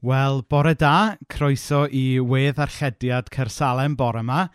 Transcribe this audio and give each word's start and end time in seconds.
Wel, 0.00 0.40
bore 0.48 0.72
da, 0.80 1.14
croeso 1.28 1.82
i 1.92 2.16
wedd 2.24 2.56
archediad 2.64 3.26
Cersalem 3.28 3.98
bore 4.00 4.22
yma. 4.24 4.46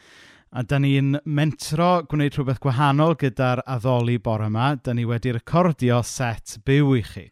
A 0.50 0.64
da 0.66 0.79
ni'n 0.82 1.20
mentro 1.38 1.90
gwneud 2.10 2.33
rhywbeth 2.33 2.64
gwahanol 2.64 3.13
gyda'r 3.21 3.62
addoli 3.76 4.16
bore 4.18 4.47
yma. 4.50 4.71
Da 4.81 4.96
ni 4.97 5.05
wedi 5.05 5.36
recordio 5.36 6.00
set 6.02 6.55
byw 6.66 6.96
i 6.97 7.04
chi. 7.05 7.28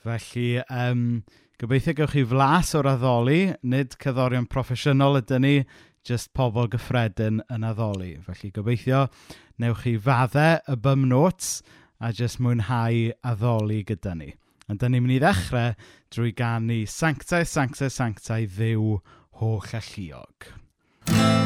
Felly, 0.00 0.62
um, 0.72 1.04
gobeithio 1.60 1.98
gewch 1.98 2.16
chi 2.16 2.24
flas 2.32 2.72
o'r 2.78 2.88
addoli, 2.94 3.52
nid 3.60 3.98
cyddorion 4.00 4.48
proffesiynol 4.48 5.20
ydy 5.20 5.44
ni, 5.44 5.54
jyst 6.08 6.32
pobl 6.32 6.72
gyffredin 6.72 7.44
yn 7.52 7.68
addoli. 7.68 8.14
Felly, 8.24 8.48
gobeithio 8.48 9.10
newch 9.60 9.84
chi 9.84 9.98
faddau 10.00 10.62
y 10.64 10.80
bum 10.88 11.04
notes 11.12 11.58
a 12.00 12.16
jyst 12.16 12.40
mwynhau 12.40 13.10
addoli 13.20 13.84
gyda 13.84 14.16
ni. 14.16 14.32
Ond 14.68 14.82
da 14.82 14.90
ni'n 14.90 15.00
mynd 15.04 15.16
i 15.16 15.20
ddechrau 15.22 15.72
drwy 16.12 16.34
ganu 16.36 16.82
Sanctau, 16.92 17.46
Sanctau, 17.48 17.88
Sanctau, 17.88 18.44
Dduw 18.44 18.98
Holl 19.40 19.76
Alluog. 19.80 21.37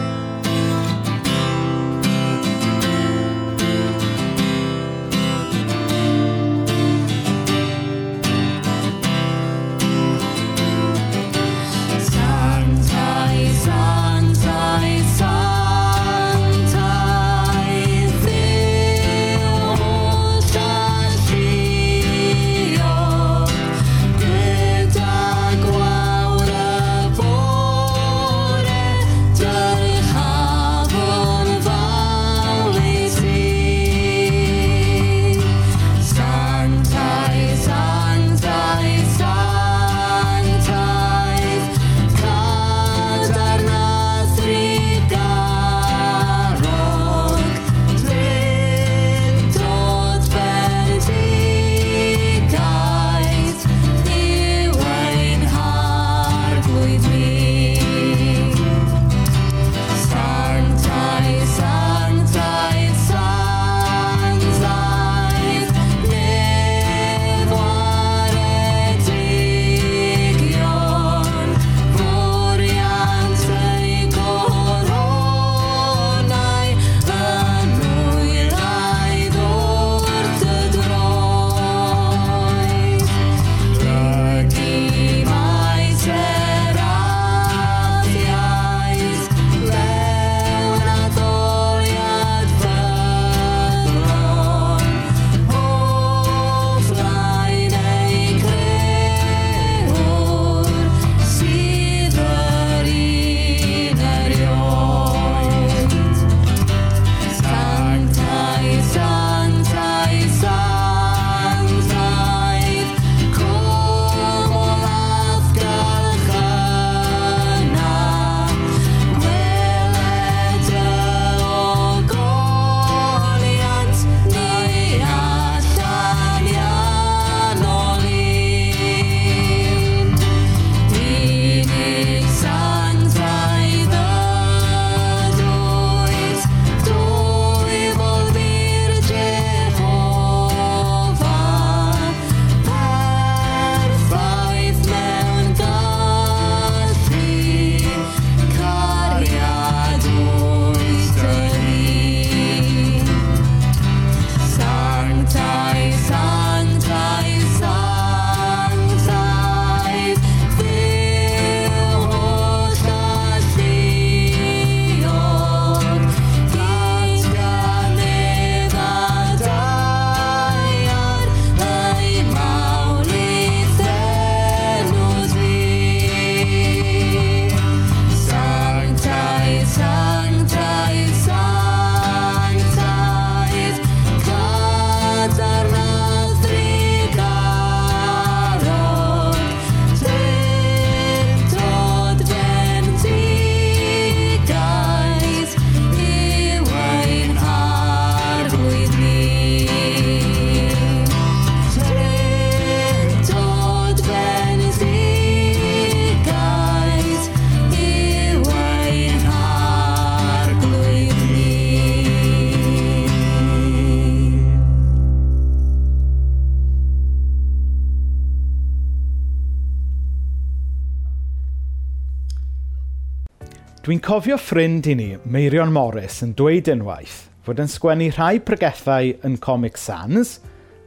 Dwi'n 223.92 224.00
cofio 224.00 224.38
ffrind 224.40 224.86
i 224.88 224.94
ni, 224.96 225.06
Meirion 225.28 225.68
Morris, 225.68 226.22
yn 226.24 226.30
dweud 226.32 226.70
unwaith 226.72 227.16
fod 227.44 227.58
yn 227.60 227.68
sgwennu 227.68 228.06
rhai 228.14 228.38
pregethau 228.40 229.10
yn 229.28 229.34
Comic 229.44 229.76
Sans 229.76 230.30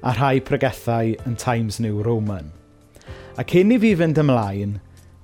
a 0.01 0.15
rhai 0.15 0.39
pregethau 0.47 1.11
yn 1.29 1.35
Times 1.37 1.77
New 1.77 2.01
Roman. 2.01 2.49
Ac 3.37 3.53
hyn 3.53 3.75
i 3.75 3.77
fi 3.83 3.91
fynd 3.99 4.23
ymlaen, 4.23 4.73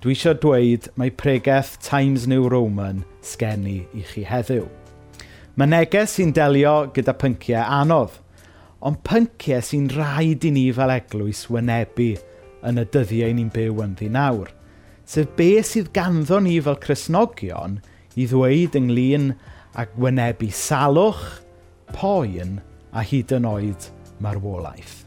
dwi 0.06 0.13
eisiau 0.13 0.38
dweud 0.44 0.92
mae 0.94 1.10
pregeth 1.24 1.74
Times 1.81 2.30
New 2.30 2.45
Roman 2.54 3.01
sgenu 3.25 3.80
i 3.98 4.06
chi 4.12 4.28
heddiw. 4.30 4.69
Mae 5.57 5.74
neges 5.74 6.19
sy'n 6.19 6.38
delio 6.38 6.78
gyda 6.94 7.18
pynciau 7.18 7.66
anodd, 7.81 8.13
ond 8.86 9.01
pynciau 9.10 9.66
sy'n 9.66 9.89
rhaid 9.98 10.45
i 10.45 10.54
ni 10.54 10.69
fel 10.69 10.94
eglwys 11.00 11.48
wynebu 11.50 12.13
yn 12.62 12.86
y 12.86 12.89
dyddiau 12.94 13.33
ni'n 13.42 13.54
byw 13.57 13.88
yn 13.89 13.98
ddi 13.98 14.13
nawr– 14.22 14.54
Sef 15.06 15.30
be 15.36 15.53
sydd 15.65 15.92
ganddo 15.95 16.39
ni 16.42 16.57
fel 16.63 16.80
Cresnogion 16.81 17.80
i 18.15 18.27
ddweud 18.30 18.77
ynglyn 18.80 19.31
a 19.75 19.86
gwynebu 19.95 20.51
salwch, 20.56 21.24
poen 21.95 22.59
a 22.92 23.03
hyd 23.06 23.31
yn 23.36 23.48
oed 23.48 23.88
marwolaeth. 24.24 25.00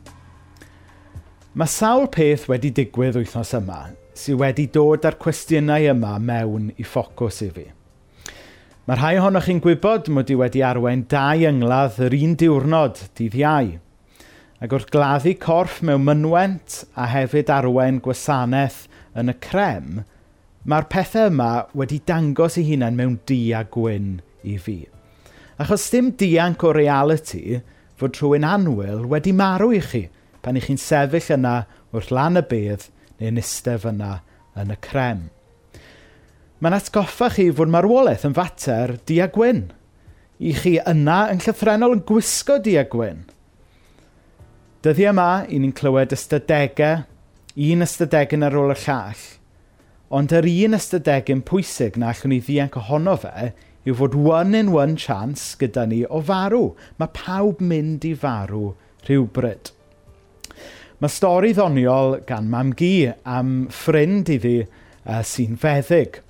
Mae 1.54 1.70
sawl 1.70 2.08
peth 2.10 2.48
wedi 2.50 2.72
digwydd 2.74 3.20
wythnos 3.20 3.54
yma 3.56 3.84
sydd 4.18 4.38
wedi 4.40 4.66
dod 4.70 5.06
â'r 5.06 5.16
cwestiynau 5.22 5.88
yma 5.90 6.16
mewn 6.22 6.70
i 6.78 6.86
ffocws 6.86 7.40
i 7.46 7.50
fi. 7.54 7.64
Mae 8.84 8.98
rhai 8.98 9.14
ohonoch 9.18 9.48
chi'n 9.48 9.62
gwybod 9.64 10.10
mod 10.14 10.30
i 10.30 10.36
wedi 10.38 10.62
arwain 10.66 11.06
dau 11.10 11.46
yngladd 11.48 11.98
yr 12.04 12.14
un 12.18 12.34
diwrnod 12.40 13.00
dydd 13.18 13.36
iau. 13.40 13.70
Ac 14.62 14.74
wrth 14.76 14.90
gladdu 14.94 15.34
corff 15.40 15.80
mewn 15.82 16.04
mynwent 16.06 16.82
a 16.94 17.08
hefyd 17.10 17.50
arwain 17.52 17.98
gwasanaeth 18.04 18.84
yn 19.18 19.30
y 19.30 19.36
crem, 19.44 20.02
mae'r 20.64 20.88
pethau 20.92 21.30
yma 21.30 21.50
wedi 21.76 22.00
dangos 22.08 22.58
eu 22.60 22.66
hunain 22.66 22.96
mewn 22.98 23.18
di 23.28 23.38
a 23.54 23.62
gwyn 23.76 24.18
i 24.42 24.56
fi. 24.58 24.78
Achos 25.60 25.86
dim 25.92 26.10
dianc 26.18 26.64
o 26.66 26.72
reality 26.74 27.60
fod 28.00 28.18
rhywun 28.18 28.46
anwyl 28.48 29.04
wedi 29.10 29.34
marw 29.36 29.70
i 29.76 29.80
chi 29.84 30.06
pan 30.42 30.58
i'ch 30.58 30.66
chi'n 30.70 30.80
sefyll 30.80 31.36
yna 31.36 31.54
wrth 31.94 32.10
lan 32.14 32.40
y 32.40 32.44
bedd 32.50 32.88
neu'n 33.20 33.40
istef 33.40 33.86
yna 33.88 34.18
yn 34.58 34.74
y 34.74 34.78
crem. 34.88 35.28
Mae'n 36.60 36.78
atgoffa 36.78 37.30
chi 37.34 37.50
fod 37.54 37.70
marwolaeth 37.70 38.26
yn 38.26 38.36
fater 38.36 38.96
di 39.06 39.20
a 39.22 39.28
gwyn. 39.30 39.66
I 40.40 40.52
chi 40.58 40.78
yna 40.80 41.28
yn 41.32 41.42
llythrenol 41.44 41.98
yn 41.98 42.04
gwisgo 42.08 42.58
di 42.62 42.78
a 42.80 42.84
gwyn. 42.90 43.26
Dyddi 44.84 45.06
yma, 45.08 45.44
i 45.48 45.60
ni'n 45.60 45.72
clywed 45.76 46.12
ystadegau 46.12 47.04
un 47.54 47.86
ystadegyn 47.86 48.42
ar 48.42 48.56
ôl 48.58 48.72
y 48.74 48.78
llall, 48.82 49.20
ond 50.10 50.32
yr 50.34 50.48
un 50.50 50.74
ystadegyn 50.78 51.44
pwysig 51.46 51.98
na 52.00 52.10
allwn 52.10 52.34
ni 52.34 52.40
ddianc 52.42 52.78
ohono 52.80 53.14
fe 53.22 53.52
yw 53.84 53.94
fod 54.00 54.16
one-in-one 54.18 54.96
chance 54.98 55.54
gyda 55.60 55.84
ni 55.86 56.02
o 56.08 56.20
farw. 56.24 56.72
Mae 56.98 57.12
pawb 57.14 57.62
mynd 57.62 58.06
i 58.08 58.14
farw 58.18 58.72
rhywbryd. 59.06 59.70
Mae 60.98 61.12
stori 61.12 61.52
ddoniol 61.54 62.20
gan 62.26 62.50
mam 62.50 62.72
gi 62.78 63.10
am 63.28 63.66
ffrind 63.70 64.30
iddi 64.34 64.56
uh, 64.64 65.22
sy'n 65.22 65.58
feddyg. 65.60 66.22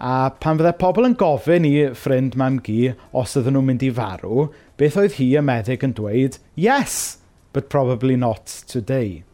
A 0.00 0.30
pan 0.40 0.60
fyddai 0.60 0.76
pobl 0.80 1.08
yn 1.08 1.16
gofyn 1.20 1.66
i 1.68 1.74
ffrind 1.92 2.36
mam 2.40 2.60
gi 2.64 2.92
os 3.16 3.36
ydyn 3.36 3.58
nhw'n 3.58 3.68
mynd 3.68 3.84
i 3.84 3.90
farw, 3.96 4.46
beth 4.80 4.96
oedd 5.00 5.18
hi 5.18 5.32
y 5.36 5.42
meddyg 5.44 5.84
yn 5.84 5.96
dweud, 5.98 6.38
yes, 6.56 7.18
but 7.52 7.68
probably 7.68 8.16
not 8.16 8.46
today. 8.70 9.24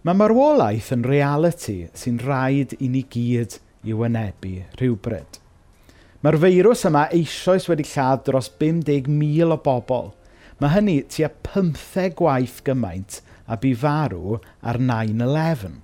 Mae 0.00 0.16
marwolaeth 0.16 0.86
yn 0.94 1.02
realiti 1.04 1.82
sy'n 1.92 2.22
rhaid 2.22 2.70
i 2.80 2.86
ni 2.88 3.02
gyd 3.12 3.58
i 3.84 3.92
wynebu 3.92 4.52
rhywbryd. 4.78 5.34
Mae'r 6.24 6.38
feirws 6.40 6.86
yma 6.88 7.02
eisoes 7.12 7.66
wedi 7.68 7.84
lladd 7.90 8.22
dros 8.24 8.48
50,000 8.62 9.52
o 9.52 9.58
bobl. 9.60 10.08
Mae 10.56 10.72
hynny 10.72 10.94
tua 11.12 11.28
15 11.50 12.16
gwaith 12.16 12.62
gymaint 12.64 13.18
a 13.44 13.58
bu 13.60 13.74
farw 13.82 14.38
ar 14.64 14.80
9-11. 14.80 15.76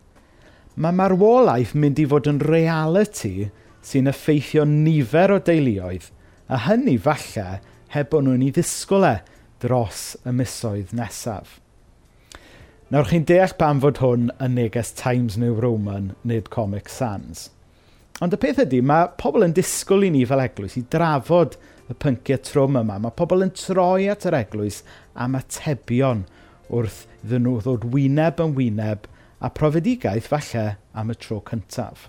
Mae 0.81 0.97
marwolaeth 0.97 1.77
mynd 1.77 2.01
i 2.01 2.09
fod 2.09 2.33
yn 2.33 2.41
realiti 2.41 3.51
sy'n 3.85 4.09
effeithio 4.15 4.65
nifer 4.65 5.37
o 5.37 5.39
deuluoedd, 5.45 6.09
a 6.49 6.65
hynny 6.65 6.97
falle 7.05 7.61
heb 7.93 8.09
bod 8.17 8.25
nhw'n 8.25 8.49
ei 8.49 8.57
ddisgwyl 8.57 9.11
e 9.13 9.15
dros 9.61 10.09
y 10.25 10.33
misoedd 10.41 10.97
nesaf. 10.97 11.59
Nawr 12.87 13.09
chi'n 13.11 13.25
deall 13.27 13.51
pam 13.59 13.81
fod 13.83 13.99
hwn 13.99 14.29
yn 14.39 14.53
neges 14.55 14.93
Times 14.95 15.35
New 15.43 15.57
Roman, 15.59 16.13
nid 16.23 16.53
Comic 16.55 16.87
Sans. 16.87 17.49
Ond 18.23 18.37
y 18.37 18.39
peth 18.39 18.61
ydy, 18.63 18.79
mae 18.79 19.09
pobl 19.19 19.43
yn 19.43 19.57
disgwyl 19.57 20.07
i 20.07 20.11
ni 20.15 20.21
fel 20.31 20.45
eglwys 20.45 20.77
i 20.79 20.85
drafod 20.95 21.57
y 21.91 21.97
pynciau 21.99 22.39
trwm 22.47 22.79
yma. 22.85 23.01
Mae 23.03 23.17
pobl 23.19 23.43
yn 23.43 23.51
troi 23.59 24.07
at 24.13 24.29
yr 24.31 24.39
eglwys 24.39 24.85
am 25.19 25.35
atebion 25.35 26.23
wrth 26.71 27.03
iddyn 27.25 27.49
nhw 27.49 27.59
ddod 27.67 27.91
wyneb 27.91 28.47
yn 28.47 28.55
wyneb 28.55 29.11
a 29.43 29.51
profedigaeth 29.59 30.31
falle 30.31 30.67
am 30.95 31.11
y 31.11 31.19
tro 31.19 31.43
cyntaf. 31.51 32.07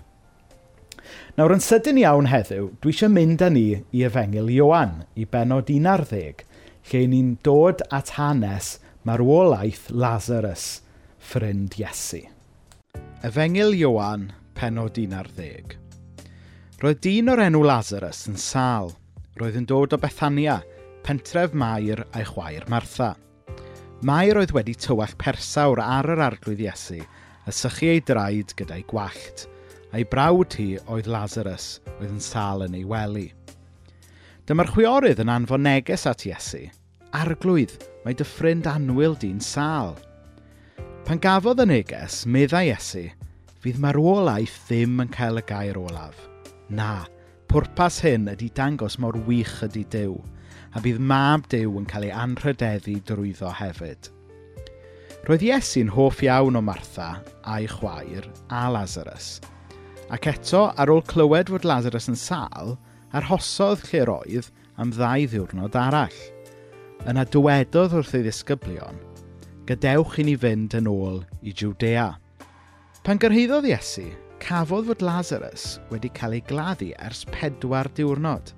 Nawr 1.34 1.58
yn 1.58 1.64
sydyn 1.72 1.98
iawn 2.04 2.30
heddiw, 2.30 2.70
dwi 2.78 2.94
eisiau 2.94 3.10
mynd 3.18 3.42
â 3.42 3.50
ni 3.50 3.68
i 3.90 4.06
Efengil 4.06 4.54
Ioan 4.60 5.00
i 5.18 5.26
benod 5.26 5.74
11, 5.74 6.46
lle 6.92 7.08
ni'n 7.10 7.40
dod 7.42 7.82
at 7.90 8.14
hanes 8.14 8.76
marwolaeth 9.06 9.90
Lazarus, 9.90 10.82
ffrind 11.18 11.76
Iesu. 11.78 12.24
Efengil 13.22 13.74
Iowan, 13.74 14.32
penod 14.54 14.98
11. 14.98 15.76
Roedd 16.82 17.00
dyn 17.02 17.30
o'r 17.30 17.42
enw 17.46 17.62
Lazarus 17.66 18.24
yn 18.30 18.38
sal. 18.38 18.92
Roedd 19.38 19.58
yn 19.60 19.68
dod 19.70 19.94
o 19.94 19.98
Bethania, 20.02 20.58
pentref 21.06 21.54
Mair 21.54 22.04
a'i 22.10 22.26
chwaer 22.26 22.66
Martha. 22.70 23.12
Mair 24.02 24.38
oedd 24.42 24.54
wedi 24.54 24.74
tywall 24.78 25.14
persawr 25.18 25.82
ar 25.82 26.10
yr 26.14 26.24
arglwydd 26.28 26.62
Iesu, 26.66 27.00
a 27.46 27.54
sychu 27.54 27.92
ei 27.94 28.02
draed 28.02 28.54
gyda'i 28.58 28.86
gwallt. 28.90 29.46
A'i 29.94 30.04
brawd 30.10 30.58
hi 30.58 30.72
oedd 30.86 31.10
Lazarus, 31.10 31.78
oedd 31.98 32.10
yn 32.10 32.22
sal 32.22 32.66
yn 32.66 32.76
ei 32.78 32.86
wely. 32.86 33.28
Dyma'r 34.46 34.74
chwiorydd 34.74 35.22
yn 35.22 35.32
anfon 35.32 35.66
neges 35.66 36.06
at 36.10 36.26
Iesu– 36.26 36.66
arglwydd, 37.16 37.74
mae 38.04 38.16
dy 38.16 38.26
ffrind 38.26 38.68
anwyl 38.68 39.16
di'n 39.20 39.40
sal. 39.42 39.94
Pan 41.06 41.20
gafodd 41.22 41.62
y 41.64 41.68
neges, 41.70 42.24
meddai 42.28 42.68
Iesu, 42.68 43.06
fydd 43.62 43.80
marwolaeth 43.82 44.58
ddim 44.68 44.98
yn 45.04 45.12
cael 45.14 45.40
y 45.40 45.44
gair 45.48 45.78
olaf. 45.80 46.18
Na, 46.68 47.06
pwrpas 47.48 48.02
hyn 48.04 48.28
ydy 48.34 48.50
dangos 48.54 48.98
mor 49.00 49.16
wych 49.26 49.62
ydy 49.64 49.86
Dyw, 49.88 50.18
a 50.76 50.82
bydd 50.84 51.00
mab 51.00 51.48
Dyw 51.48 51.78
yn 51.80 51.88
cael 51.88 52.08
ei 52.10 52.14
anrhydeddu 52.14 52.98
drwyddo 53.08 53.54
hefyd. 53.60 54.10
Roedd 55.28 55.44
Iesu'n 55.44 55.92
hoff 55.96 56.22
iawn 56.24 56.60
o 56.60 56.64
Martha 56.64 57.10
a'i 57.48 57.68
chwaer 57.72 58.28
a 58.52 58.66
Lazarus. 58.72 59.38
Ac 60.12 60.28
eto, 60.30 60.68
ar 60.76 60.92
ôl 60.92 61.04
clywed 61.08 61.52
fod 61.52 61.68
Lazarus 61.68 62.08
yn 62.12 62.16
sal, 62.16 62.76
arhosodd 63.16 63.84
lle 63.88 64.04
roedd 64.08 64.52
am 64.76 64.92
ddau 64.92 65.28
ddiwrnod 65.28 65.76
arall– 65.76 66.20
yna 67.06 67.22
dywedodd 67.30 67.94
wrth 67.94 68.14
ei 68.18 68.24
ddisgyblion, 68.24 68.96
gadewch 69.68 70.16
i 70.18 70.24
ni 70.26 70.34
fynd 70.40 70.74
yn 70.78 70.88
ôl 70.90 71.20
i 71.46 71.52
Judea. 71.54 72.08
Pan 73.06 73.20
gyrhaeddodd 73.22 73.68
Iesu, 73.68 74.08
cafodd 74.42 74.88
fod 74.88 75.04
Lazarus 75.06 75.76
wedi 75.92 76.10
cael 76.16 76.38
ei 76.38 76.42
gladdu 76.48 76.90
ers 76.98 77.22
pedwar 77.30 77.90
diwrnod. 77.94 78.50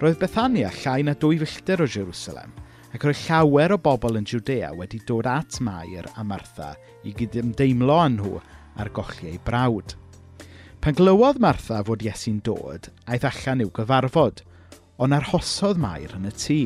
Roedd 0.00 0.18
Bethania 0.22 0.70
llai 0.80 1.02
na 1.04 1.14
dwy 1.18 1.40
filltir 1.42 1.82
o 1.84 1.90
Jerusalem, 1.90 2.54
ac 2.94 3.04
roedd 3.04 3.24
llawer 3.26 3.76
o 3.76 3.78
bobl 3.82 4.16
yn 4.20 4.28
Judea 4.28 4.72
wedi 4.78 5.02
dod 5.06 5.28
at 5.28 5.60
Mair 5.60 6.08
a 6.16 6.24
Martha 6.24 6.72
i 7.04 7.12
gydymdeimlo 7.12 7.98
â 8.00 8.08
nhw 8.14 8.38
ar 8.78 8.92
golli 8.94 9.34
ei 9.34 9.40
brawd. 9.44 9.96
Pan 10.80 10.94
glywodd 10.94 11.40
Martha 11.42 11.82
fod 11.84 12.04
Iesu'n 12.06 12.38
dod, 12.46 12.88
aeth 13.10 13.26
allan 13.26 13.64
i'w 13.64 13.72
gyfarfod, 13.74 14.44
ond 15.02 15.14
arhosodd 15.14 15.80
Mair 15.82 16.14
yn 16.16 16.30
y 16.30 16.34
tŷ 16.34 16.60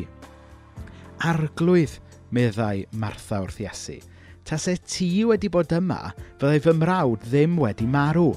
arglwydd, 1.23 1.99
meddai 2.35 2.87
Martha 2.99 3.43
wrth 3.43 3.61
Iesu. 3.63 3.99
Tase 4.45 4.77
ti 4.83 5.09
wedi 5.25 5.51
bod 5.53 5.73
yma, 5.77 6.11
fyddai 6.41 6.61
fy 6.63 6.75
mrawd 6.75 7.27
ddim 7.29 7.59
wedi 7.63 7.87
marw. 7.87 8.33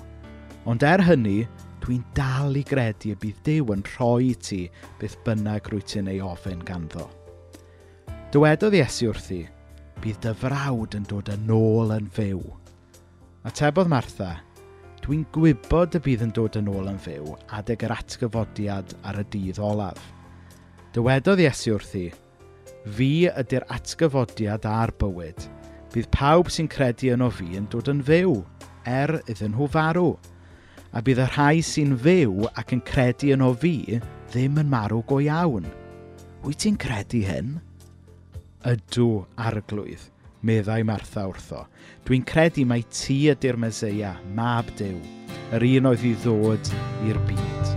Ond 0.69 0.85
er 0.85 1.01
hynny, 1.05 1.45
dwi'n 1.81 2.03
dal 2.17 2.57
i 2.57 2.63
gredu 2.65 3.13
y 3.13 3.17
bydd 3.21 3.41
Dyw 3.45 3.73
yn 3.75 3.83
rhoi 3.93 4.31
i 4.31 4.35
ti 4.47 4.61
beth 5.01 5.17
bynnag 5.25 5.69
rwy 5.69 5.83
ti'n 5.85 6.09
ei 6.13 6.21
ofyn 6.25 6.63
ganddo. 6.65 7.07
Dywedodd 8.33 8.77
Iesu 8.77 9.11
wrthi, 9.11 9.43
bydd 10.01 10.21
dy 10.25 10.33
frawd 10.41 10.97
yn 10.97 11.05
dod 11.09 11.29
yn 11.33 11.53
ôl 11.53 11.93
yn 11.95 12.09
fyw. 12.13 12.41
tebodd 13.53 13.89
Martha, 13.89 14.31
dwi'n 15.05 15.25
gwybod 15.33 15.97
y 15.97 16.01
bydd 16.05 16.25
yn 16.25 16.33
dod 16.33 16.57
yn 16.57 16.69
ôl 16.73 16.89
yn 16.89 17.01
fyw 17.01 17.35
adeg 17.53 17.85
yr 17.85 17.93
atgyfodiad 17.93 18.95
ar 19.05 19.21
y 19.21 19.25
dydd 19.33 19.61
olaf. 19.61 20.01
Dywedodd 20.93 21.43
Iesu 21.43 21.75
wrthi, 21.77 22.07
Fi 22.85 23.25
ydy'r 23.31 23.65
atgyfodiad 23.73 24.65
a'r 24.69 24.93
bywyd. 25.01 25.47
Bydd 25.93 26.09
pawb 26.13 26.51
sy'n 26.53 26.67
credu 26.69 27.09
yno 27.15 27.31
fi 27.33 27.55
yn 27.57 27.65
dod 27.71 27.89
yn 27.89 28.03
fyw, 28.05 28.35
er 28.85 29.17
iddyn 29.25 29.55
nhw 29.55 29.67
farw. 29.73 30.11
A 30.93 31.01
bydd 31.01 31.23
y 31.23 31.27
rhai 31.31 31.63
sy'n 31.65 31.95
fyw 31.97 32.45
ac 32.53 32.75
yn 32.75 32.83
credu 32.85 33.31
yno 33.33 33.49
fi 33.57 33.99
ddim 34.29 34.59
yn 34.61 34.69
marw 34.69 35.01
go 35.09 35.17
iawn. 35.23 35.65
Wyt 36.45 36.61
ti'n 36.61 36.77
credu 36.81 37.23
hyn? 37.25 37.55
Ydw 38.69 39.09
arglwydd, 39.47 40.09
meddai 40.45 40.83
Martha 40.85 41.25
wrtho. 41.29 41.65
Dwi'n 42.05 42.25
credu 42.27 42.67
mai 42.69 42.83
ti 42.89 43.23
ydy'r 43.33 43.57
Meseia, 43.61 44.13
mab 44.37 44.69
Dyw, 44.77 44.99
yr 45.57 45.69
un 45.71 45.89
oedd 45.93 46.05
i 46.05 46.13
ddod 46.21 46.75
i'r 47.09 47.23
byd. 47.29 47.74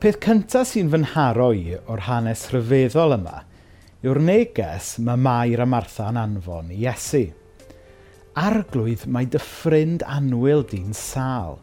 peth 0.00 0.16
cyntaf 0.24 0.64
sy'n 0.64 0.88
fy 0.88 0.98
nharo 1.02 1.50
i 1.52 1.74
o'r 1.76 2.06
hanes 2.06 2.46
rhyfeddol 2.48 3.12
yma 3.18 3.42
yw'r 4.00 4.20
neges 4.24 4.94
mae 5.04 5.20
Mair 5.20 5.60
a 5.60 5.66
Martha'n 5.68 6.16
anfon 6.16 6.70
i 6.72 6.78
Iesu. 6.86 7.26
Arglwydd 8.40 9.04
mae 9.12 9.28
dy 9.28 9.42
ffrind 9.44 10.06
anwyl 10.08 10.64
di'n 10.72 10.96
sal. 10.96 11.58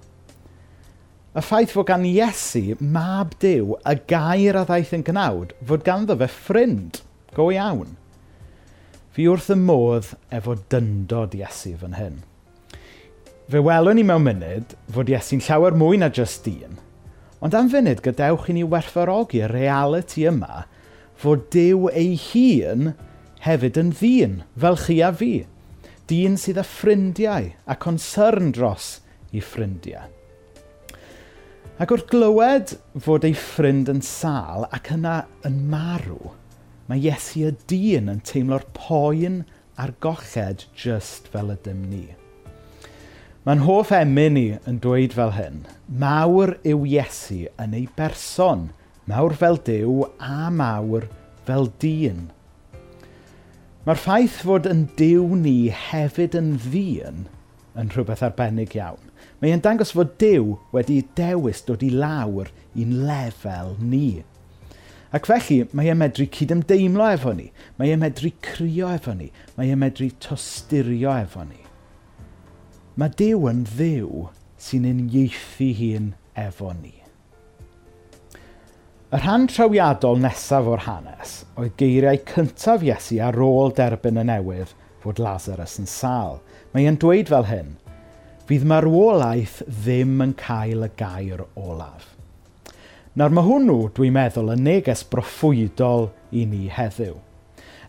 Y 1.34 1.42
ffaith 1.42 1.74
fod 1.74 1.90
gan 1.90 2.06
Iesu 2.06 2.78
mab 2.78 3.34
dew 3.42 3.74
y 3.82 3.98
gair 4.14 4.62
a 4.62 4.68
ddaeth 4.70 4.94
yn 5.00 5.10
gnawd 5.10 5.58
fod 5.66 5.90
ganddo 5.90 6.22
fe 6.22 6.30
ffrind 6.38 7.02
go 7.34 7.50
iawn. 7.50 7.96
Fi 9.18 9.26
wrth 9.32 9.50
y 9.50 9.62
modd 9.66 10.14
efo 10.30 10.60
dyndod 10.70 11.34
Iesu 11.42 11.74
fan 11.82 11.98
hyn. 11.98 12.22
Fe 13.50 13.66
welwn 13.66 13.98
ni 13.98 14.06
mewn 14.06 14.30
munud 14.30 14.78
fod 14.94 15.10
Iesu'n 15.10 15.42
llawer 15.50 15.74
mwy 15.74 15.98
na 15.98 16.14
just 16.14 16.46
dyn– 16.46 16.84
Ond 17.42 17.54
am 17.54 17.70
funud, 17.70 18.02
gadewch 18.02 18.48
i 18.50 18.56
ni 18.58 18.64
werthfarogi 18.66 19.44
y 19.46 19.52
realiti 19.52 20.26
yma 20.30 20.66
fod 21.18 21.48
Duw 21.54 21.88
ei 21.92 22.16
hun 22.18 22.92
hefyd 23.46 23.78
yn 23.82 23.94
ddyn, 23.94 24.36
fel 24.58 24.78
chi 24.82 25.00
a 25.06 25.12
fi. 25.14 25.46
Dyn 26.10 26.38
sydd 26.40 26.62
â 26.62 26.66
ffrindiau 26.66 27.52
a 27.66 27.76
concern 27.78 28.54
dros 28.56 28.98
ei 29.34 29.42
ffrindiau. 29.44 30.08
Ac 31.78 31.94
wrth 31.94 32.10
glywed 32.10 32.74
fod 33.06 33.26
ei 33.28 33.36
ffrind 33.38 33.90
yn 33.92 34.02
sal 34.06 34.66
ac 34.74 34.90
yna 34.96 35.20
yn 35.46 35.60
marw, 35.70 36.32
mae 36.90 37.04
Iesu 37.04 37.44
y 37.52 37.52
dyn 37.70 38.10
yn 38.14 38.24
teimlo'r 38.26 38.66
poen 38.78 39.44
a'r 39.78 39.94
golled 40.02 40.66
just 40.74 41.30
fel 41.34 41.54
ydym 41.54 41.86
ni. 41.92 42.08
Mae'n 43.48 43.62
hoff 43.64 43.94
emyn 43.96 44.34
ni 44.36 44.48
yn 44.68 44.82
dweud 44.84 45.14
fel 45.16 45.30
hyn. 45.32 45.62
Mawr 45.88 46.58
yw 46.68 46.82
Iesu 46.84 47.46
yn 47.64 47.76
ei 47.78 47.86
berson. 47.96 48.66
Mawr 49.08 49.38
fel 49.40 49.56
Dyw 49.64 50.02
a 50.20 50.50
mawr 50.52 51.06
fel 51.48 51.70
dyn. 51.80 52.26
Mae'r 53.86 54.02
ffaith 54.04 54.42
fod 54.44 54.68
yn 54.68 54.82
Dyw 55.00 55.38
ni 55.40 55.54
hefyd 55.72 56.36
yn 56.36 56.50
ddyn 56.66 57.22
yn 57.80 57.94
rhywbeth 57.94 58.26
arbennig 58.28 58.76
iawn. 58.76 59.14
Mae 59.40 59.56
e'n 59.56 59.64
dangos 59.64 59.96
fod 59.96 60.18
Dyw 60.20 60.58
wedi 60.76 60.98
dewis 61.16 61.64
dod 61.70 61.86
i 61.88 61.94
lawr 61.94 62.52
i'n 62.76 62.98
lefel 63.08 63.78
ni. 63.80 64.26
Ac 65.16 65.32
felly, 65.32 65.62
mae 65.72 65.88
e'n 65.94 66.02
medru 66.04 66.28
cydymdeimlo 66.36 67.08
efo 67.14 67.32
ni. 67.40 67.48
Mae 67.80 67.96
e'n 67.96 68.04
medru 68.04 68.34
crio 68.44 68.92
efo 68.92 69.16
ni. 69.16 69.32
Mae 69.56 69.72
e'n 69.72 69.80
medru 69.88 70.12
tosturio 70.20 71.16
efo 71.16 71.48
ni. 71.48 71.64
Mae 72.98 73.12
Dyw 73.14 73.44
yn 73.46 73.60
ddiw 73.70 74.24
sy'n 74.58 74.88
unieithu 74.90 75.68
hun 75.78 76.08
efo 76.34 76.72
ni. 76.74 76.96
Y 79.14 79.20
rhan 79.22 79.46
trawiadol 79.52 80.18
nesaf 80.24 80.66
o'r 80.66 80.82
hanes 80.88 81.36
oedd 81.62 81.76
geiriau 81.78 82.18
cyntaf 82.32 82.82
Iesu 82.88 83.20
ar 83.22 83.38
ôl 83.46 83.70
derbyn 83.78 84.18
y 84.18 84.26
newydd 84.32 84.74
fod 85.06 85.22
Lazarus 85.22 85.78
yn 85.78 85.86
sal. 85.86 86.42
Mae 86.74 86.90
e'n 86.90 86.98
dweud 86.98 87.30
fel 87.30 87.46
hyn, 87.52 87.72
fydd 88.50 88.66
marwolaeth 88.66 89.62
ddim 89.70 90.18
yn 90.26 90.34
cael 90.42 90.90
y 90.90 90.92
gair 90.98 91.46
olaf. 91.54 92.16
Nawr 93.14 93.38
mae 93.38 93.46
hwnnw, 93.46 93.80
dwi'n 93.94 94.18
meddwl, 94.18 94.56
yn 94.58 94.66
neges 94.66 95.06
broffwydol 95.06 96.10
i 96.34 96.50
ni 96.50 96.66
heddiw. 96.74 97.14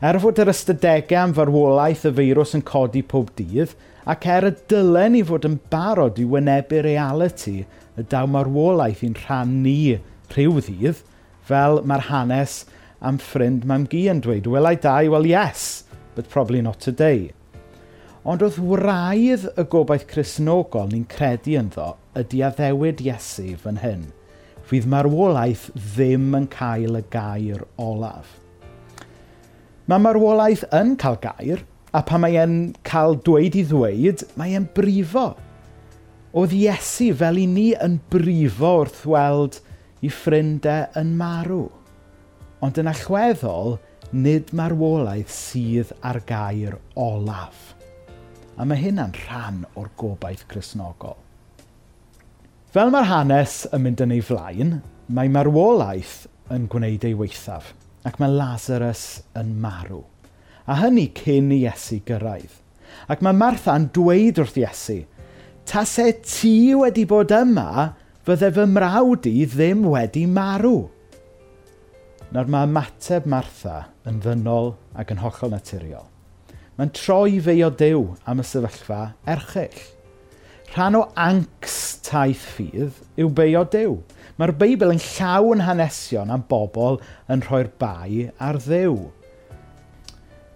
Er 0.05 0.21
fod 0.21 0.39
yr 0.39 0.53
ystadegau 0.53 1.25
am 1.25 1.33
farwolaeth 1.35 2.05
y 2.07 2.19
feirws 2.21 2.53
yn 2.61 2.69
codi 2.69 3.01
pob 3.03 3.33
dydd, 3.41 3.73
ac 4.09 4.25
er 4.33 4.47
y 4.49 4.53
dylen 4.73 5.13
ni 5.17 5.23
fod 5.29 5.45
yn 5.45 5.59
barod 5.73 6.19
i 6.21 6.25
wynebu 6.25 6.81
reality 6.87 7.59
y 7.99 8.05
dawmarwolaeth 8.09 9.03
i'n 9.05 9.17
rhan 9.19 9.59
ni 9.65 9.99
rhyw 10.33 10.61
ddydd, 10.65 11.03
fel 11.49 11.83
mae'r 11.85 12.07
hanes 12.09 12.63
am 13.05 13.19
ffrind 13.23 13.67
mam 13.69 13.85
gi 13.91 14.07
yn 14.13 14.23
dweud, 14.25 14.49
welai 14.49 14.77
dau, 14.81 15.11
Well, 15.13 15.27
yes, 15.27 15.85
but 16.15 16.29
probably 16.29 16.63
not 16.63 16.81
today. 16.81 17.33
Ond 18.29 18.43
oedd 18.45 18.59
wraidd 18.59 19.47
y 19.57 19.65
gobaith 19.73 20.09
chrysnogol 20.11 20.91
ni'n 20.91 21.07
credu 21.09 21.55
ynddo 21.61 21.93
ydy 22.19 22.43
addewid 22.49 23.01
Iesu 23.05 23.55
fan 23.61 23.79
hyn. 23.85 24.09
Fydd 24.69 24.89
marwolaeth 24.91 25.69
ddim 25.77 26.35
yn 26.37 26.49
cael 26.53 26.99
y 26.99 27.05
gair 27.13 27.63
olaf. 27.81 28.35
Mae 29.89 30.03
marwolaeth 30.05 30.67
yn 30.77 30.97
cael 31.01 31.17
gair, 31.23 31.63
a 31.99 32.03
pan 32.07 32.23
mae 32.23 32.37
e'n 32.39 32.59
cael 32.87 33.17
dweud 33.27 33.57
i 33.59 33.65
ddweud, 33.67 34.23
mae 34.39 34.55
e'n 34.55 34.69
brifo. 34.75 35.33
Oedd 36.39 36.53
Iesu 36.55 37.09
fel 37.19 37.41
i 37.43 37.47
ni 37.51 37.73
yn 37.83 37.97
brifo 38.13 38.75
wrth 38.85 39.01
weld 39.09 39.59
i 40.05 40.11
ffrindau 40.13 40.87
yn 41.01 41.17
marw. 41.19 41.65
Ond 42.63 42.79
yn 42.79 42.91
allweddol, 42.91 43.79
nid 44.15 44.53
marwolaeth 44.57 45.33
sydd 45.35 45.91
ar 46.07 46.21
gair 46.29 46.77
olaf. 46.95 47.73
A 48.59 48.67
mae 48.67 48.79
hynna'n 48.79 49.17
rhan 49.25 49.65
o'r 49.79 49.91
gobaith 49.99 50.45
chrysnogol. 50.51 51.17
Fel 52.71 52.93
mae'r 52.95 53.09
hanes 53.11 53.63
yn 53.73 53.83
mynd 53.85 54.05
yn 54.05 54.15
ei 54.15 54.23
flaen, 54.23 54.77
mae 55.09 55.31
marwolaeth 55.33 56.29
yn 56.55 56.71
gwneud 56.71 57.09
ei 57.09 57.17
weithaf, 57.19 57.73
ac 58.07 58.21
mae 58.21 58.39
Lazarus 58.39 59.05
yn 59.41 59.57
marw. 59.63 60.05
A 60.69 60.75
hynny 60.83 61.07
cyn 61.17 61.49
i 61.55 61.63
Iesu 61.65 62.03
gyrraedd. 62.05 62.59
Ac 63.09 63.23
mae 63.25 63.37
Martha'n 63.37 63.87
dweud 63.97 64.41
wrth 64.43 64.59
Iesu, 64.61 64.99
tasau 65.69 66.13
ti 66.21 66.75
wedi 66.77 67.07
bod 67.09 67.33
yma, 67.33 67.95
fydde 68.29 68.51
fy 68.53 68.67
mrawd 68.69 69.31
i 69.31 69.47
ddim 69.49 69.87
wedi 69.89 70.27
marw. 70.29 70.91
Nawr 72.37 72.53
mae 72.53 72.69
ymateb 72.69 73.25
Martha 73.25 73.79
yn 74.09 74.21
ddynol 74.21 74.75
ac 75.01 75.15
yn 75.15 75.23
hollol 75.23 75.55
naturiol. 75.55 76.05
Mae'n 76.77 76.93
troi 76.93 77.41
fe 77.41 77.55
o 77.65 77.71
dew 77.73 78.03
am 78.29 78.43
y 78.43 78.45
sefyllfa 78.45 79.01
erchill. 79.33 79.81
Rhan 80.75 80.99
o 80.99 81.07
angst 81.17 82.05
taith 82.11 82.45
ffydd 82.53 83.01
yw 83.17 83.33
beio 83.33 83.65
dew. 83.73 84.03
Mae'r 84.37 84.53
Beibl 84.61 84.93
yn 84.93 85.01
llawn 85.01 85.65
hanesion 85.65 86.29
am 86.31 86.45
bobl 86.51 87.01
yn 87.33 87.41
rhoi'r 87.47 87.73
bai 87.81 88.29
ar 88.37 88.61
ddew. 88.61 89.09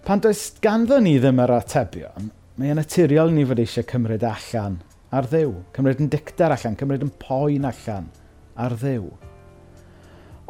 Pan 0.03 0.19
does 0.19 0.49
ganddo 0.59 0.97
ni 0.99 1.13
ddim 1.15 1.37
yr 1.39 1.51
atebion, 1.55 2.25
mae'n 2.59 2.75
naturiol 2.75 3.29
ni 3.31 3.45
fod 3.47 3.61
eisiau 3.63 3.85
cymryd 3.87 4.25
e 4.25 4.27
allan 4.27 4.73
ar 5.15 5.29
ddew. 5.31 5.53
Cymryd 5.77 6.01
yn 6.03 6.09
dictar 6.11 6.51
allan, 6.51 6.75
cymryd 6.75 7.05
yn 7.05 7.11
poen 7.21 7.69
allan 7.69 8.09
ar 8.59 8.75
ddew. 8.81 9.05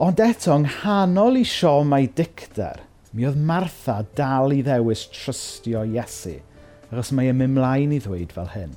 Ond 0.02 0.24
eto, 0.26 0.56
yng 0.56 0.66
nghanol 0.66 1.38
i 1.38 1.46
siom 1.46 1.94
a'i 1.94 2.10
dictar, 2.18 2.82
mi 3.14 3.30
oedd 3.30 3.38
Martha 3.52 4.00
dal 4.18 4.58
i 4.58 4.64
ddewis 4.66 5.06
trystio 5.14 5.86
Iesu, 5.86 6.40
achos 6.90 7.14
mae 7.14 7.30
e'n 7.30 7.38
mynd 7.44 7.60
mlaen 7.60 7.94
i 7.94 8.02
ddweud 8.02 8.34
fel 8.34 8.50
hyn. 8.56 8.74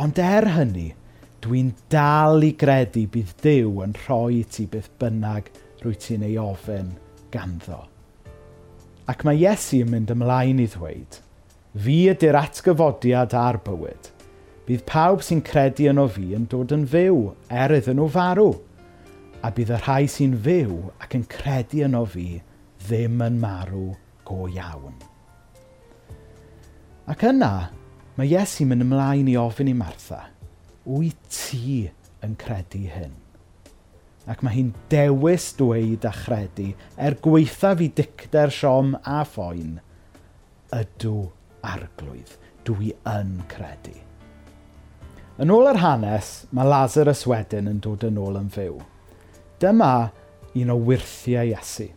Ond 0.00 0.24
er 0.24 0.48
hynny, 0.56 0.88
dwi'n 1.44 1.74
dal 1.92 2.48
i 2.48 2.54
gredu 2.56 3.04
bydd 3.12 3.36
Dyw 3.44 3.84
yn 3.84 3.96
rhoi 4.06 4.40
ti 4.48 4.64
beth 4.72 4.88
bynnag 4.96 5.52
rwy 5.84 5.98
ti'n 6.00 6.24
ei 6.32 6.40
ofyn 6.40 6.94
ganddo. 7.28 7.84
Ac 9.10 9.24
mae 9.26 9.40
Iesu 9.42 9.82
yn 9.82 9.90
mynd 9.90 10.12
ymlaen 10.14 10.62
i 10.62 10.68
ddweud, 10.70 11.18
Fi 11.70 11.96
ydy'r 12.10 12.34
atgyfodiad 12.34 13.34
a'r 13.38 13.60
bywyd. 13.62 14.08
Bydd 14.66 14.82
pawb 14.86 15.22
sy'n 15.22 15.42
credu 15.46 15.86
yno 15.90 16.08
fi 16.10 16.32
yn 16.34 16.48
dod 16.50 16.74
yn 16.74 16.82
fyw, 16.90 17.20
er 17.46 17.74
iddyn 17.76 18.00
nhw 18.00 18.08
farw. 18.10 18.48
A 19.46 19.52
bydd 19.54 19.70
y 19.76 19.78
rhai 19.78 20.08
sy'n 20.10 20.34
fyw 20.44 20.74
ac 20.98 21.14
yn 21.18 21.28
credu 21.30 21.84
yno 21.86 22.02
fi 22.10 22.26
ddim 22.82 23.22
yn 23.26 23.38
marw 23.42 23.84
go 24.26 24.48
iawn. 24.50 24.98
Ac 27.10 27.22
yna, 27.30 27.54
mae 28.18 28.34
Iesu'n 28.34 28.70
mynd 28.70 28.88
ymlaen 28.88 29.30
i 29.30 29.38
ofyn 29.38 29.70
i 29.70 29.78
Martha, 29.78 30.24
wyt 30.90 31.22
ti 31.30 31.86
yn 32.26 32.34
credu 32.38 32.86
hyn? 32.90 33.19
ac 34.30 34.44
mae 34.46 34.54
hi'n 34.54 34.70
dewis 34.92 35.48
dweud 35.58 36.04
a 36.06 36.12
chredu, 36.14 36.70
er 36.94 37.16
gweithaf 37.22 37.80
i 37.82 37.88
dicter 37.98 38.52
siom 38.54 38.92
a 39.02 39.24
phoen, 39.26 39.80
ydw 40.76 41.16
arglwydd, 41.66 42.36
dwi 42.66 42.92
yn 43.10 43.40
credu. 43.50 43.96
Yn 45.40 45.50
ôl 45.50 45.70
yr 45.72 45.80
hanes, 45.82 46.30
mae 46.54 46.68
Lazarus 46.68 47.24
wedyn 47.26 47.70
yn 47.72 47.80
dod 47.82 48.04
yn 48.06 48.20
ôl 48.20 48.38
yn 48.38 48.50
fyw. 48.54 48.76
Dyma 49.60 50.10
un 50.60 50.72
o 50.72 50.76
wirthiau 50.86 51.50
Iesu. 51.50 51.88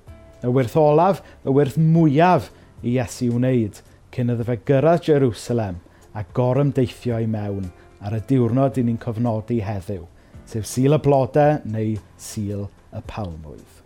Y 0.43 0.51
wirth 0.51 0.77
olaf, 0.79 1.21
y 1.45 1.53
wirth 1.53 1.77
mwyaf 1.77 2.49
i 2.81 2.95
Iesu 2.95 3.29
wneud, 3.35 3.77
cyn 4.15 4.33
iddo 4.33 4.47
fe 4.47 4.57
gyrraedd 4.65 5.05
Jerusalem 5.05 5.77
a 6.17 6.25
gorymdeithio 6.33 7.21
i 7.21 7.29
mewn 7.29 7.69
ar 8.03 8.17
y 8.17 8.23
diwrnod 8.29 8.79
i 8.79 8.87
ni'n 8.87 8.99
cofnodi 9.01 9.61
heddiw 9.65 10.07
sef 10.53 10.67
sil 10.69 10.93
y 10.93 10.99
blodau 11.01 11.61
neu 11.65 11.95
sil 12.21 12.67
y 12.93 13.01
palmwydd. 13.09 13.79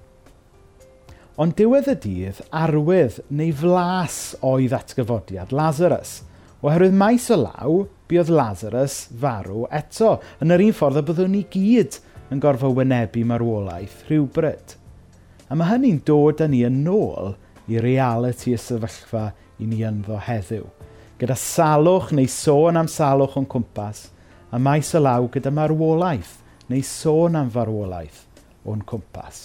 Ond 1.37 1.53
diwedd 1.55 1.87
y 1.91 1.93
dydd, 2.01 2.39
arwydd 2.49 3.19
neu 3.29 3.53
flas 3.55 4.33
oedd 4.41 4.73
atgyfodiad 4.73 5.53
Lazarus. 5.53 6.23
Oherwydd 6.65 6.97
maes 6.97 7.27
o 7.29 7.37
law, 7.37 7.83
buodd 8.09 8.31
Lazarus 8.33 9.03
farw 9.21 9.67
eto, 9.69 10.15
yn 10.41 10.55
yr 10.55 10.63
un 10.65 10.73
ffordd 10.75 10.97
y 10.97 11.03
byddwn 11.05 11.35
ni 11.35 11.43
gyd 11.53 11.99
yn 12.33 12.41
gorfod 12.43 12.73
wynebu 12.79 13.21
marwolaeth 13.29 14.01
rhywbryd. 14.09 14.73
A 15.47 15.55
mae 15.55 15.69
hynny'n 15.69 16.01
dod 16.09 16.41
â 16.43 16.49
ni 16.49 16.63
yn 16.67 16.81
ôl 16.89 17.35
i 17.69 17.77
reality 17.85 18.55
y 18.57 18.59
sefyllfa 18.59 19.29
i 19.61 19.69
ni 19.69 19.85
ynddo 19.85 20.17
heddiw. 20.25 20.65
Gyda 21.21 21.37
salwch 21.37 22.09
neu 22.17 22.27
sôn 22.33 22.81
am 22.81 22.89
salwch 22.91 23.37
o'n 23.39 23.47
cwmpas, 23.53 24.07
a 24.51 24.57
maes 24.57 24.89
y 24.97 25.05
law 25.05 25.29
gyda 25.31 25.53
marwolaeth 25.53 26.35
neu 26.71 26.83
sôn 26.85 27.37
am 27.39 27.51
farwolaeth 27.53 28.23
o'n 28.67 28.83
cwmpas. 28.87 29.43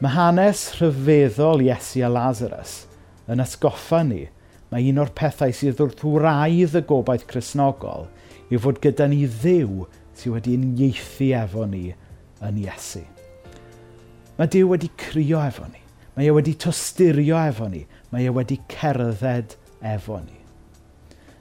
Mae 0.00 0.14
hanes 0.16 0.66
rhyfeddol 0.78 1.64
Iesu 1.66 2.04
a 2.06 2.10
Lazarus 2.12 2.84
yn 3.30 3.42
atgoffa 3.44 4.02
ni 4.06 4.26
mae 4.70 4.90
un 4.90 5.00
o'r 5.02 5.12
pethau 5.16 5.52
sydd 5.54 5.80
wrth 5.82 6.04
wraidd 6.06 6.76
y 6.78 6.84
gobaith 6.88 7.26
chrysnogol 7.30 8.06
yw 8.50 8.62
fod 8.64 8.80
gyda 8.84 9.08
ni 9.10 9.24
ddiw 9.28 9.86
sydd 10.14 10.34
wedi 10.34 10.58
unieithu 10.58 11.32
efo 11.40 11.66
ni 11.68 11.88
yn 12.46 12.60
Iesu. 12.64 13.04
Mae 14.40 14.48
Dyw 14.48 14.70
wedi 14.70 14.88
crio 14.96 15.40
efo 15.44 15.66
ni. 15.68 15.82
Mae 16.16 16.30
e 16.30 16.32
wedi 16.32 16.54
tosturio 16.56 17.36
efo 17.44 17.66
ni. 17.68 17.82
Mae 18.08 18.24
e 18.24 18.32
wedi 18.32 18.56
cerdded 18.72 19.52
efo 19.84 20.16
ni. 20.22 20.38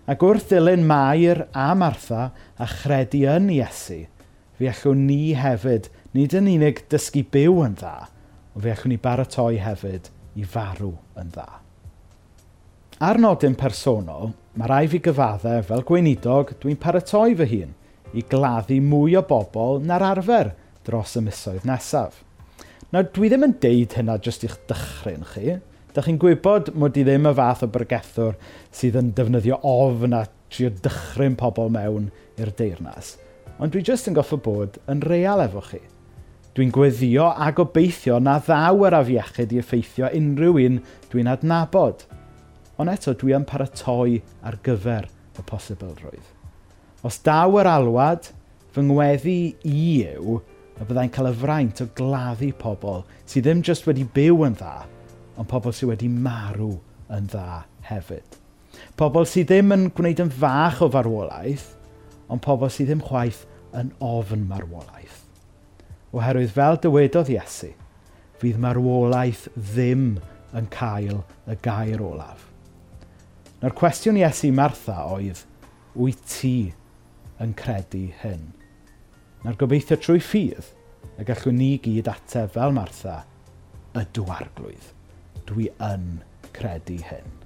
Ac 0.09 0.23
wrth 0.25 0.49
ddilyn 0.49 0.83
Mair 0.89 1.45
a 1.55 1.69
Martha 1.79 2.25
a 2.59 2.67
chredu 2.67 3.21
yn 3.29 3.47
Iesu, 3.53 4.01
fe 4.59 4.67
allwn 4.67 5.05
ni 5.07 5.33
hefyd, 5.39 5.87
nid 6.13 6.35
yn 6.35 6.51
unig 6.51 6.83
dysgu 6.91 7.23
byw 7.31 7.63
yn 7.63 7.79
dda, 7.79 7.95
ond 8.53 8.65
fe 8.65 8.75
allwn 8.75 8.93
ni 8.93 8.99
baratoi 9.01 9.55
hefyd 9.63 10.11
i 10.35 10.45
farw 10.45 10.91
yn 11.19 11.31
dda. 11.33 11.47
Ar 12.99 13.15
nodyn 13.23 13.55
personol, 13.55 14.33
mae 14.59 14.67
rai 14.67 14.85
fi 14.91 14.99
gyfaddau 14.99 15.61
fel 15.63 15.85
gweinidog 15.87 16.57
dwi'n 16.59 16.79
paratoi 16.83 17.37
fy 17.39 17.45
hun 17.53 17.75
i 18.11 18.23
gladdu 18.27 18.81
mwy 18.83 19.15
o 19.15 19.21
bobl 19.29 19.79
na'r 19.87 20.03
arfer 20.09 20.51
dros 20.83 21.15
y 21.15 21.23
misoedd 21.23 21.67
nesaf. 21.69 22.25
Nawr, 22.91 23.07
dwi 23.13 23.29
ddim 23.31 23.45
yn 23.45 23.55
deud 23.63 23.95
hynna 23.95 24.17
jyst 24.25 24.43
i'ch 24.47 24.57
dychryn 24.67 25.23
chi. 25.31 25.59
Dych 25.93 26.09
chi'n 26.09 26.19
gwybod 26.21 26.73
mod 26.75 26.97
i 26.99 27.05
ddim 27.05 27.29
y 27.29 27.33
fath 27.37 27.63
o 27.63 27.71
bregethwr 27.71 28.35
sydd 28.75 28.99
yn 28.99 29.13
defnyddio 29.15 29.61
ofn 29.65 30.17
a 30.17 30.25
trio 30.51 30.73
dychryn 30.83 31.39
pobl 31.39 31.71
mewn 31.71 32.09
i'r 32.41 32.51
deyrnas. 32.59 33.15
Ond 33.59 33.73
dwi 33.73 33.81
jyst 33.83 34.07
yn 34.07 34.15
goffa 34.15 34.37
bod 34.39 34.77
yn 34.91 35.01
real 35.03 35.43
efo 35.43 35.59
chi. 35.67 35.81
Dwi'n 36.55 36.71
gweddio 36.75 37.25
a 37.29 37.49
gobeithio 37.55 38.19
na 38.23 38.37
ddaw 38.43 38.85
yr 38.87 38.95
afiechyd 39.01 39.51
i 39.51 39.59
effeithio 39.59 40.07
unrhyw 40.15 40.59
un 40.63 40.77
dwi'n 41.11 41.27
adnabod. 41.31 42.05
Ond 42.79 42.91
eto, 42.93 43.13
dwi 43.19 43.35
yn 43.35 43.47
paratoi 43.47 44.21
ar 44.47 44.55
gyfer 44.63 45.09
y 45.35 45.43
posibilrwydd. 45.47 46.29
Os 47.03 47.19
daw 47.23 47.57
yr 47.59 47.67
alwad, 47.67 48.29
fy 48.71 48.83
ngweddi 48.85 49.39
i 49.67 49.83
yw 50.07 50.37
y 50.79 50.87
byddai'n 50.87 51.11
cael 51.15 51.31
y 51.31 51.33
fraint 51.41 51.81
o 51.83 51.87
gladdu 51.97 52.53
pobl 52.59 53.01
sydd 53.27 53.47
ddim 53.47 53.63
jyst 53.67 53.87
wedi 53.89 54.05
byw 54.15 54.45
yn 54.47 54.55
dda, 54.59 54.85
ond 55.35 55.49
pobl 55.51 55.75
sydd 55.75 55.91
wedi 55.91 56.07
marw 56.11 56.77
yn 57.15 57.27
dda 57.31 57.65
hefyd. 57.89 58.39
Pobl 58.95 59.27
sydd 59.27 59.51
ddim 59.51 59.75
yn 59.75 59.89
gwneud 59.95 60.23
yn 60.23 60.31
fach 60.31 60.79
o 60.85 60.89
farwolaeth, 60.93 61.73
ond 62.29 62.43
pobl 62.45 62.69
sydd 62.71 62.91
ddim 62.91 63.03
chwaith 63.05 63.43
yn 63.77 63.91
ofn 64.03 64.45
marwolaeth. 64.49 65.25
Oherwydd 66.15 66.53
fel 66.55 66.79
dywedodd 66.81 67.29
Iesu, 67.33 67.71
fydd 68.41 68.59
marwolaeth 68.61 69.47
ddim 69.55 70.17
yn 70.57 70.69
cael 70.73 71.21
y 71.49 71.57
gair 71.65 72.01
olaf. 72.01 72.47
Na'r 73.59 73.75
cwestiwn 73.77 74.17
Iesu 74.21 74.51
Martha 74.55 75.01
oedd, 75.11 75.43
wyt 75.99 76.21
ti 76.31 76.71
yn 77.43 77.53
credu 77.59 78.07
hyn? 78.21 78.47
Na'r 79.43 79.59
gobeithio 79.59 79.99
trwy 79.99 80.23
ffydd, 80.23 80.71
y 81.19 81.27
gallwn 81.27 81.59
ni 81.59 81.73
gyd 81.83 82.09
ateb 82.11 82.55
fel 82.55 82.73
Martha, 82.75 83.21
ydw 83.99 84.25
arglwydd. 84.39 84.89
Dwi 85.49 85.69
yn 85.83 86.09
credu 86.55 86.99
hyn. 87.09 87.37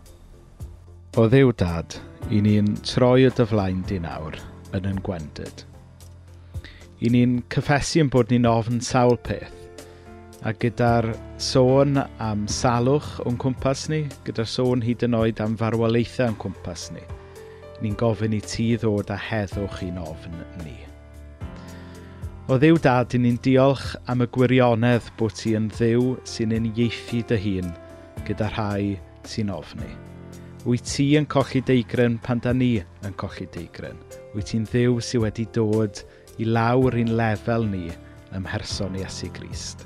O 1.18 1.28
ddiw 1.30 1.52
dad, 1.58 2.00
i 2.34 2.40
ni'n 2.42 2.74
troi 2.86 3.28
y 3.28 3.36
dyflaen 3.38 3.86
di 3.90 4.00
nawr– 4.02 4.40
yn 4.78 4.88
yn 4.90 5.02
gwendid. 5.06 5.66
I 7.04 7.12
ni'n 7.12 7.42
cyffesu 7.54 8.04
yn 8.04 8.12
bod 8.14 8.32
ni'n 8.32 8.48
ofn 8.48 8.80
sawl 8.84 9.18
peth, 9.28 9.60
a 10.44 10.54
gyda'r 10.60 11.10
sôn 11.40 12.00
am 12.24 12.48
salwch 12.52 13.20
o'n 13.24 13.38
cwmpas 13.40 13.88
ni, 13.92 14.04
gyda'r 14.28 14.50
sôn 14.50 14.84
hyd 14.84 15.06
yn 15.08 15.18
oed 15.20 15.44
am 15.44 15.58
farwolaethau 15.60 16.32
o'n 16.32 16.40
cwmpas 16.42 16.90
ni, 16.96 17.04
ni'n 17.84 18.00
gofyn 18.00 18.36
i 18.36 18.42
ti 18.44 18.74
ddod 18.80 19.12
a 19.14 19.20
heddwch 19.30 19.84
i'n 19.88 20.02
ofn 20.04 20.42
ni. 20.64 20.76
O 22.52 22.58
ddiw 22.60 22.76
dad, 22.84 23.14
i 23.16 23.22
ni'n 23.24 23.38
diolch 23.40 23.94
am 24.12 24.26
y 24.26 24.28
gwirionedd 24.36 25.06
bod 25.20 25.36
ti 25.40 25.54
yn 25.56 25.70
ddiw 25.72 26.10
sy'n 26.28 26.52
unieithu 26.58 27.22
dy 27.30 27.38
hun 27.40 27.70
gyda 28.28 28.50
rhai 28.52 28.98
sy'n 29.28 29.52
ofni. 29.54 29.88
Wyt 30.68 30.84
ti 30.92 31.06
yn 31.20 31.28
colli 31.32 31.64
deigren 31.64 32.20
pan 32.24 32.44
da 32.44 32.52
ni 32.56 32.76
yn 32.80 33.16
colli 33.20 33.48
deigren. 33.56 34.00
Wyt 34.34 34.50
ti'n 34.50 34.64
ddiw 34.66 34.98
sydd 34.98 35.22
wedi 35.22 35.44
dod 35.54 36.00
i 36.42 36.48
lawr 36.50 36.96
i'n 36.98 37.12
lefel 37.18 37.68
ni 37.70 37.88
ym 38.34 38.48
mherson 38.48 38.96
Iesu 38.98 39.30
Grist. 39.36 39.86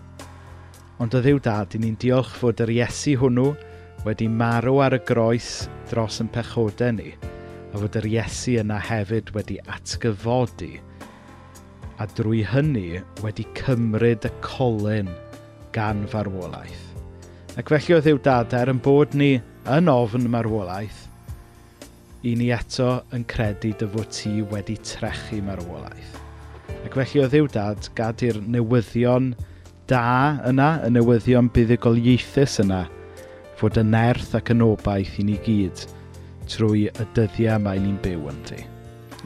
Ond 1.03 1.15
o 1.17 1.19
ddiw 1.21 1.41
dad, 1.43 1.75
i 1.75 1.81
ni'n 1.81 1.97
diolch 1.99 2.31
fod 2.39 2.63
yr 2.63 2.71
Iesu 2.71 3.17
hwnnw 3.19 3.51
wedi 4.05 4.29
marw 4.31 4.79
ar 4.85 4.95
y 4.95 5.01
groes 5.09 5.67
dros 5.91 6.21
yn 6.23 6.31
pechodau 6.31 6.95
ni, 6.95 7.11
a 7.73 7.81
fod 7.81 7.97
yr 7.99 8.07
Iesu 8.07 8.55
yna 8.61 8.79
hefyd 8.87 9.33
wedi 9.35 9.59
atgyfodi, 9.67 10.77
a 11.99 12.07
drwy 12.15 12.45
hynny 12.47 13.01
wedi 13.25 13.43
cymryd 13.59 14.29
y 14.29 14.31
colyn 14.45 15.11
gan 15.75 16.05
farwolaeth. 16.07 16.87
Ac 17.59 17.73
felly 17.73 17.97
o 17.97 18.01
ddiw 18.05 18.23
dad, 18.23 18.55
er 18.55 18.71
yn 18.71 18.79
bod 18.85 19.17
ni 19.17 19.35
yn 19.75 19.91
ofn 19.91 20.29
marwolaeth, 20.31 21.03
i 22.25 22.33
ni 22.39 22.49
eto 22.53 23.01
yn 23.13 23.25
credu 23.29 23.73
dy 23.77 23.89
fod 23.93 24.09
ti 24.13 24.31
wedi 24.53 24.77
trechu 24.81 25.41
marwolaeth. 25.45 26.15
Ac 26.85 26.95
felly 26.97 27.23
o 27.23 27.27
ddiw 27.29 27.49
dad 27.53 27.89
gadu'r 27.97 28.39
newyddion 28.41 29.33
da 29.91 30.39
yna, 30.49 30.69
y 30.87 30.89
newyddion 30.95 31.51
buddigol 31.53 31.99
ieithus 31.99 32.57
yna, 32.63 32.85
fod 33.59 33.77
yn 33.81 33.93
nerth 33.93 34.33
ac 34.37 34.51
yn 34.53 34.65
obaith 34.65 35.19
i 35.21 35.27
ni 35.27 35.37
gyd 35.45 35.85
trwy 36.47 36.87
y 36.87 37.07
dyddiau 37.15 37.61
mae 37.61 37.79
ni'n 37.83 38.01
byw 38.03 38.27
yn 38.31 38.41
ti. 38.47 38.59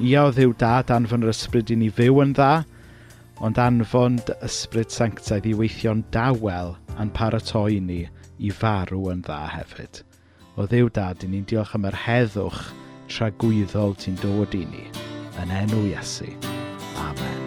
Ia 0.01 0.27
o 0.27 0.35
ddiw 0.35 0.53
dad 0.59 0.91
anfon 0.93 1.25
yr 1.25 1.33
ysbryd 1.33 1.73
i 1.73 1.77
ni 1.77 1.89
fyw 1.93 2.21
yn 2.23 2.35
dda, 2.37 2.51
ond 3.41 3.59
anfon 3.61 4.19
dy 4.27 4.37
ysbryd 4.47 4.93
sanctaidd 4.93 5.49
i 5.49 5.55
weithio'n 5.57 6.05
dawel 6.13 6.75
a'n 6.97 7.13
paratoi 7.15 7.79
ni 7.81 8.03
i 8.41 8.53
farw 8.53 9.09
yn 9.13 9.21
dda 9.25 9.43
hefyd. 9.55 10.01
O 10.61 10.67
ddiw 10.69 10.91
dad, 10.93 11.23
i 11.25 11.27
ni'n 11.31 11.47
diolch 11.49 11.71
am 11.73 11.87
yr 11.89 11.95
heddwch 12.03 12.59
tragwyddol 13.09 13.97
ti'n 13.97 14.21
dod 14.21 14.53
i 14.53 14.61
ni. 14.69 14.85
Yn 15.41 15.57
enw 15.63 15.87
Iesu. 15.89 16.29
Amen. 17.01 17.40